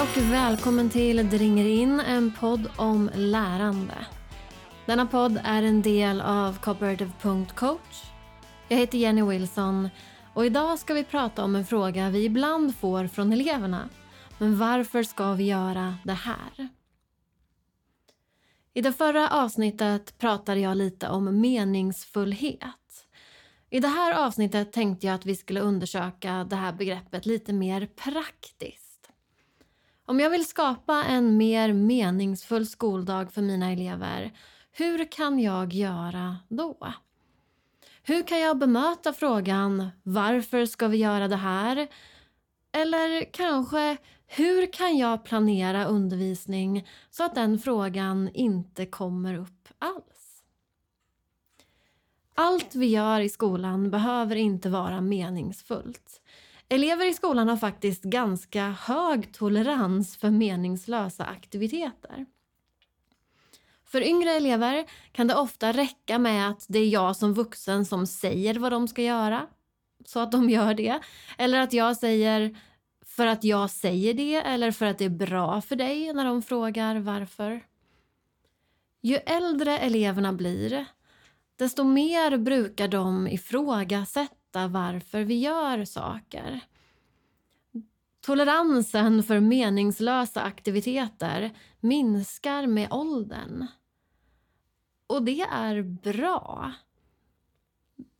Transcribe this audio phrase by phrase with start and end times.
[0.00, 3.94] och välkommen till Det ringer in, en podd om lärande.
[4.86, 8.04] Denna podd är en del av cooperative.coach.
[8.68, 9.88] Jag heter Jenny Wilson
[10.34, 13.88] och idag ska vi prata om en fråga vi ibland får från eleverna.
[14.38, 16.68] Men varför ska vi göra det här?
[18.74, 23.06] I det förra avsnittet pratade jag lite om meningsfullhet.
[23.70, 27.86] I det här avsnittet tänkte jag att vi skulle undersöka det här begreppet lite mer
[27.86, 28.79] praktiskt.
[30.04, 34.32] Om jag vill skapa en mer meningsfull skoldag för mina elever,
[34.72, 36.92] hur kan jag göra då?
[38.02, 41.88] Hur kan jag bemöta frågan varför ska vi göra det här?
[42.72, 43.96] Eller kanske
[44.26, 50.42] hur kan jag planera undervisning så att den frågan inte kommer upp alls?
[52.34, 56.22] Allt vi gör i skolan behöver inte vara meningsfullt.
[56.72, 62.26] Elever i skolan har faktiskt ganska hög tolerans för meningslösa aktiviteter.
[63.84, 68.06] För yngre elever kan det ofta räcka med att det är jag som vuxen som
[68.06, 69.46] säger vad de ska göra,
[70.04, 71.00] så att de gör det.
[71.38, 72.56] Eller att jag säger
[73.06, 76.42] för att jag säger det eller för att det är bra för dig när de
[76.42, 77.60] frågar varför.
[79.00, 80.86] Ju äldre eleverna blir,
[81.56, 86.60] desto mer brukar de ifrågasätta fatta varför vi gör saker.
[88.20, 93.66] Toleransen för meningslösa aktiviteter minskar med åldern.
[95.06, 96.72] Och det är bra.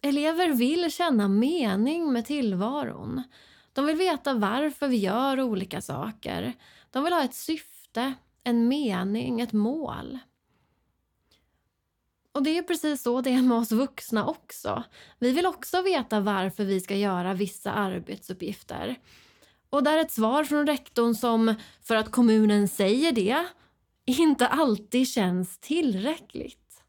[0.02, 3.22] Elever vill känna mening med tillvaron.
[3.72, 6.54] De vill veta varför vi gör olika saker.
[6.90, 8.14] De vill ha ett syfte,
[8.44, 10.18] en mening, ett mål.
[12.40, 14.84] Och det är precis så det är med oss vuxna också.
[15.18, 18.98] Vi vill också veta varför vi ska göra vissa arbetsuppgifter.
[19.70, 23.46] Och där ett svar från rektorn som för att kommunen säger det
[24.04, 26.82] inte alltid känns tillräckligt.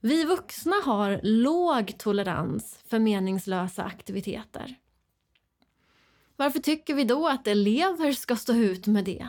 [0.00, 4.74] Vi vuxna har låg tolerans för meningslösa aktiviteter.
[6.36, 9.28] Varför tycker vi då att elever ska stå ut med det?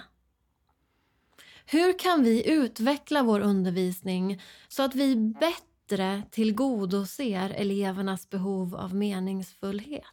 [1.66, 10.04] Hur kan vi utveckla vår undervisning så att vi bättre tillgodoser elevernas behov av meningsfullhet?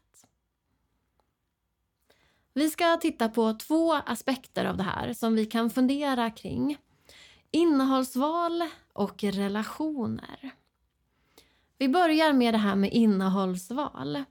[2.54, 6.76] Vi ska titta på två aspekter av det här som vi kan fundera kring.
[7.50, 10.50] Innehållsval och relationer.
[11.78, 14.24] Vi börjar med det här med innehållsval.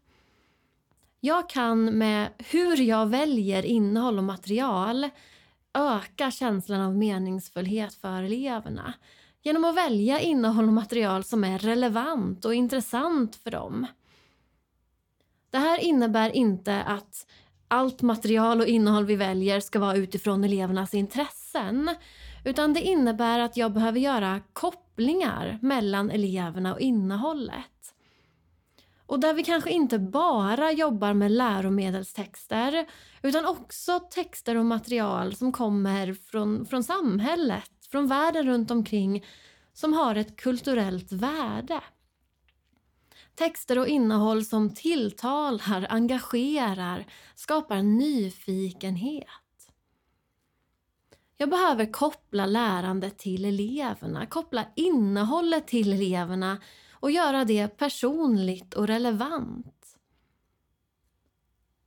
[1.19, 5.09] Jag kan med hur jag väljer innehåll och material
[5.73, 8.93] öka känslan av meningsfullhet för eleverna
[9.43, 13.87] genom att välja innehåll och material som är relevant och intressant för dem.
[15.49, 17.27] Det här innebär inte att
[17.67, 21.95] allt material och innehåll vi väljer ska vara utifrån elevernas intressen
[22.45, 27.70] utan det innebär att jag behöver göra kopplingar mellan eleverna och innehållet.
[29.11, 32.85] Och där vi kanske inte bara jobbar med läromedelstexter
[33.21, 39.25] utan också texter och material som kommer från, från samhället, från världen runt omkring
[39.73, 41.81] som har ett kulturellt värde.
[43.35, 47.05] Texter och innehåll som tilltalar, engagerar,
[47.35, 49.27] skapar nyfikenhet.
[51.37, 56.57] Jag behöver koppla lärandet till eleverna, koppla innehållet till eleverna
[57.01, 59.97] och göra det personligt och relevant.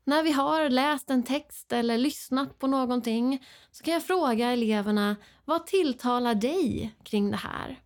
[0.04, 5.16] När vi har läst en text eller lyssnat på någonting så kan jag fråga eleverna
[5.44, 7.82] vad tilltalar dig kring det här?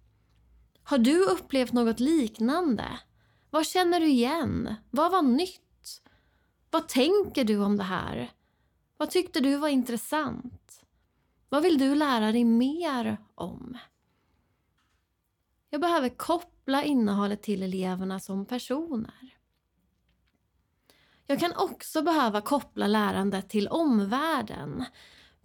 [0.83, 2.85] Har du upplevt något liknande?
[3.51, 4.75] Vad känner du igen?
[4.91, 6.03] Vad var nytt?
[6.71, 8.33] Vad tänker du om det här?
[8.97, 10.85] Vad tyckte du var intressant?
[11.49, 13.79] Vad vill du lära dig mer om?
[15.71, 19.39] Jag behöver koppla innehållet till eleverna som personer.
[21.27, 24.85] Jag kan också behöva koppla lärandet till omvärlden.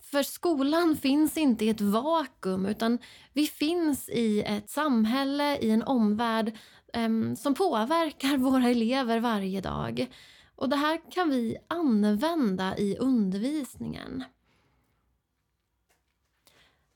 [0.02, 3.00] För skolan finns inte i ett vakuum utan
[3.34, 6.58] vi finns i ett samhälle, i en omvärld
[6.94, 10.08] eh, som påverkar våra elever varje dag.
[10.56, 14.24] Och det här kan vi använda i undervisningen.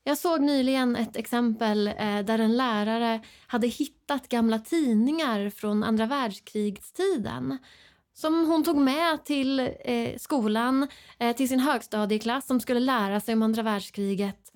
[0.08, 6.06] Jag såg nyligen ett exempel eh, där en lärare hade hittat gamla tidningar från andra
[6.06, 7.58] världskrigstiden
[8.14, 10.88] som hon tog med till eh, skolan,
[11.18, 14.52] eh, till sin högstadieklass som skulle lära sig om andra världskriget.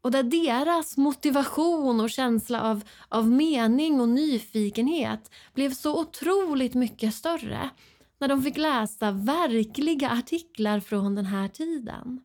[0.00, 7.14] Och där deras motivation och känsla av, av mening och nyfikenhet blev så otroligt mycket
[7.14, 7.70] större
[8.20, 12.20] när de fick läsa verkliga artiklar från den här tiden.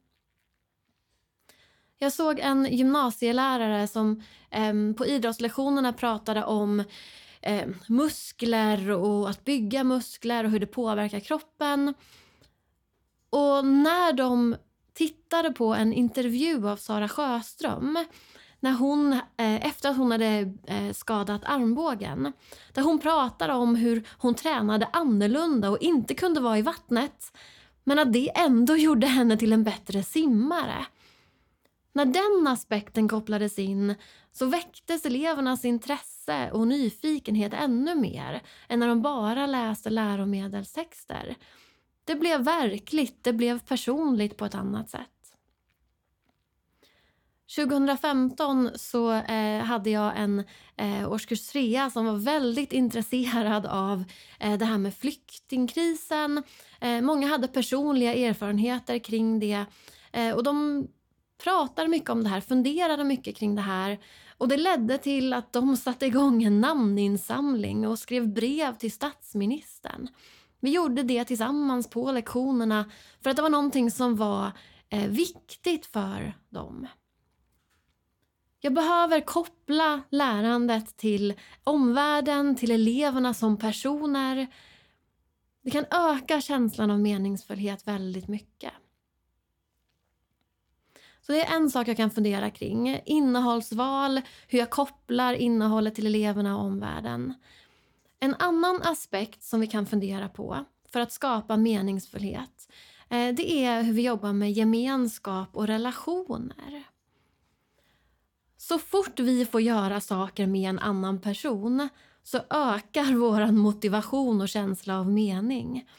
[2.03, 6.83] Jag såg en gymnasielärare som eh, på idrottslektionerna pratade om
[7.41, 11.93] eh, muskler och att bygga muskler och hur det påverkar kroppen.
[13.29, 14.55] Och när de
[14.93, 18.05] tittade på en intervju av Sara Sjöström
[18.59, 22.33] när hon, eh, efter att hon hade eh, skadat armbågen.
[22.73, 27.37] Där hon pratade om hur hon tränade annorlunda och inte kunde vara i vattnet.
[27.83, 30.85] Men att det ändå gjorde henne till en bättre simmare.
[31.93, 33.95] När den aspekten kopplades in
[34.31, 41.35] så väcktes elevernas intresse och nyfikenhet ännu mer än när de bara läste läromedelstexter.
[42.03, 45.09] Det blev verkligt, det blev personligt på ett annat sätt.
[47.55, 50.43] 2015 så eh, hade jag en
[50.77, 54.03] eh, årskurs 3 som var väldigt intresserad av
[54.39, 56.43] eh, det här med flyktingkrisen.
[56.81, 59.65] Eh, många hade personliga erfarenheter kring det
[60.11, 60.87] eh, och de
[61.43, 63.99] pratade mycket om det här, funderade mycket kring det här
[64.37, 70.07] och det ledde till att de satte igång en namninsamling och skrev brev till statsministern.
[70.59, 72.91] Vi gjorde det tillsammans på lektionerna
[73.21, 74.51] för att det var någonting som var
[74.89, 76.87] eh, viktigt för dem.
[78.59, 84.47] Jag behöver koppla lärandet till omvärlden, till eleverna som personer.
[85.63, 88.73] Det kan öka känslan av meningsfullhet väldigt mycket.
[91.25, 93.01] Så det är en sak jag kan fundera kring.
[93.05, 97.33] Innehållsval, hur jag kopplar innehållet till eleverna och omvärlden.
[98.19, 102.71] En annan aspekt som vi kan fundera på för att skapa meningsfullhet
[103.09, 106.83] eh, det är hur vi jobbar med gemenskap och relationer.
[108.57, 111.89] Så fort vi får göra saker med en annan person
[112.23, 115.89] så ökar vår motivation och känsla av mening.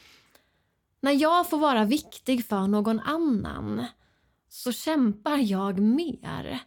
[1.01, 3.85] När jag får vara viktig för någon annan
[4.55, 6.59] så kämpar jag mer.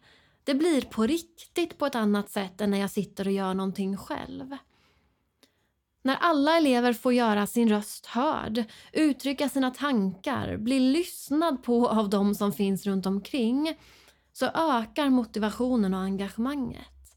[0.44, 3.96] Det blir på riktigt på ett annat sätt än när jag sitter och gör någonting
[3.96, 4.56] själv.
[6.02, 12.10] När alla elever får göra sin röst hörd, uttrycka sina tankar, bli lyssnad på av
[12.10, 13.78] de som finns runt omkring
[14.32, 17.16] så ökar motivationen och engagemanget.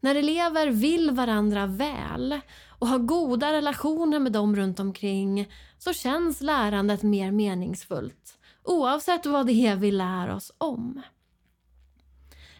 [0.00, 6.40] När elever vill varandra väl och har goda relationer med dem runt omkring så känns
[6.40, 11.02] lärandet mer meningsfullt oavsett vad det är vi lär oss om.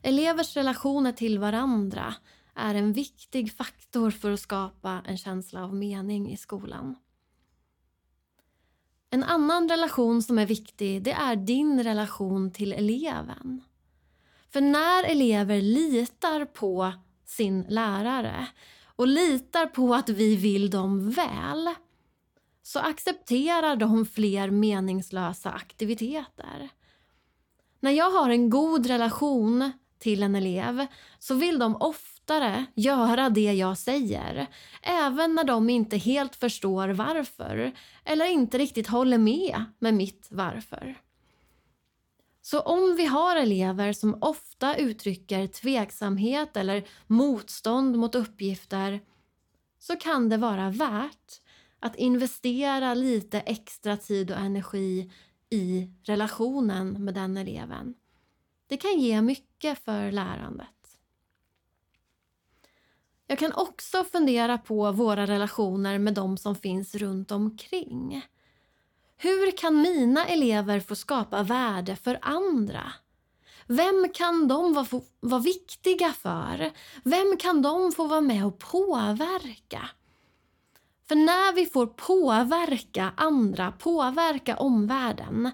[0.02, 2.14] Elevers relationer till varandra
[2.55, 6.97] är en viktig faktor för att skapa en känsla av mening i skolan.
[9.11, 13.62] En annan relation som är viktig det är din relation till eleven.
[14.50, 16.93] För när elever litar på
[17.25, 18.47] sin lärare
[18.85, 21.75] och litar på att vi vill dem väl
[22.62, 26.69] så accepterar de fler meningslösa aktiviteter.
[27.81, 30.87] När jag har en god relation till en elev
[31.19, 34.47] så vill de oftare göra det jag säger
[34.83, 37.73] även när de inte helt förstår varför
[38.05, 40.97] eller inte riktigt håller med med mitt varför.
[42.43, 49.01] Så om vi har elever som ofta uttrycker tveksamhet eller motstånd mot uppgifter
[49.79, 51.40] så kan det vara värt
[51.81, 55.13] att investera lite extra tid och energi
[55.51, 57.95] i relationen med den eleven.
[58.67, 60.69] Det kan ge mycket för lärandet.
[63.27, 68.23] Jag kan också fundera på våra relationer med de som finns runt omkring.
[69.17, 72.93] Hur kan mina elever få skapa värde för andra?
[73.67, 74.87] Vem kan de vara,
[75.21, 76.71] vara viktiga för?
[77.05, 79.91] Vem kan de få vara med och påverka?
[81.11, 85.50] För när vi får påverka andra, påverka omvärlden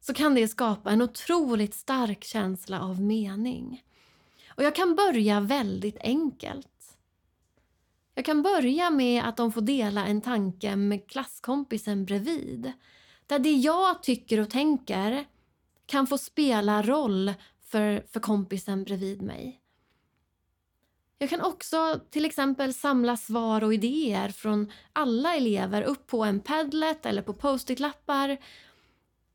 [0.00, 3.84] så kan det skapa en otroligt stark känsla av mening.
[4.48, 6.96] Och jag kan börja väldigt enkelt.
[8.14, 12.72] Jag kan börja med att de får dela en tanke med klasskompisen bredvid.
[13.26, 15.24] Där det jag tycker och tänker
[15.86, 17.32] kan få spela roll
[17.64, 19.63] för, för kompisen bredvid mig.
[21.18, 26.40] Jag kan också till exempel samla svar och idéer från alla elever upp på en
[26.40, 28.38] Padlet eller på post-it-lappar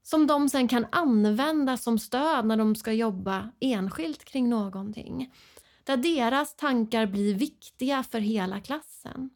[0.03, 5.33] som de sen kan använda som stöd när de ska jobba enskilt kring någonting.
[5.83, 9.29] Där deras tankar blir viktiga för hela klassen.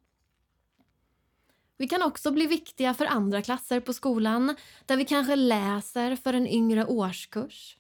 [1.78, 6.34] Vi kan också bli viktiga för andra klasser på skolan där vi kanske läser för
[6.34, 7.78] en yngre årskurs.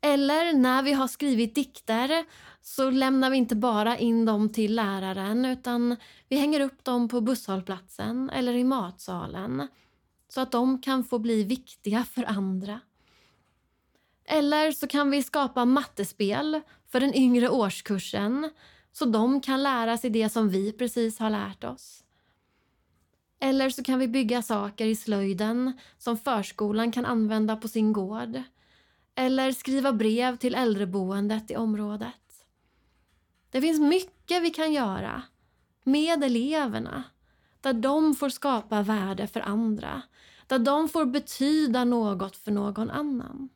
[0.00, 2.24] Eller när vi har skrivit dikter
[2.60, 5.96] så lämnar vi inte bara in dem till läraren utan
[6.28, 9.68] vi hänger upp dem på busshållplatsen eller i matsalen
[10.28, 12.80] så att de kan få bli viktiga för andra.
[14.24, 18.50] Eller så kan vi skapa mattespel för den yngre årskursen
[18.92, 22.04] så de kan lära sig det som vi precis har lärt oss.
[23.40, 28.42] Eller så kan vi bygga saker i slöjden som förskolan kan använda på sin gård.
[29.18, 32.46] Eller skriva brev till äldreboendet i området.
[33.50, 35.22] Det finns mycket vi kan göra
[35.84, 37.04] med eleverna
[37.60, 40.02] där de får skapa värde för andra.
[40.46, 43.48] Där de får betyda något för någon annan.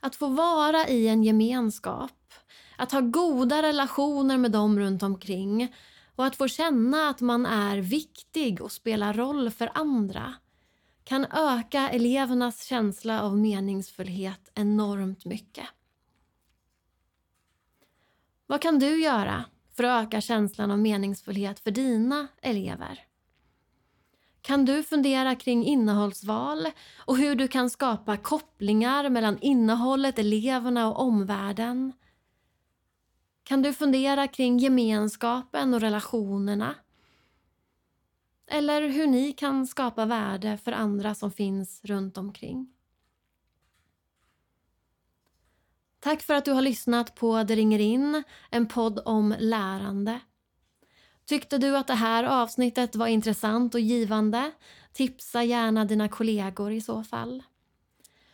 [0.00, 2.34] Att få vara i en gemenskap,
[2.76, 5.74] att ha goda relationer med dem runt omkring
[6.16, 10.34] och att få känna att man är viktig och spelar roll för andra
[11.08, 15.66] kan öka elevernas känsla av meningsfullhet enormt mycket.
[18.46, 19.44] Vad kan du göra
[19.76, 23.00] för att öka känslan av meningsfullhet för dina elever?
[24.40, 31.00] Kan du fundera kring innehållsval och hur du kan skapa kopplingar mellan innehållet, eleverna och
[31.00, 31.92] omvärlden?
[33.42, 36.74] Kan du fundera kring gemenskapen och relationerna?
[38.50, 42.72] Eller hur ni kan skapa värde för andra som finns runt omkring?
[46.00, 50.20] Tack för att du har lyssnat på Det ringer in, en podd om lärande.
[51.26, 54.52] Tyckte du att det här avsnittet var intressant och givande?
[54.92, 57.42] Tipsa gärna dina kollegor i så fall.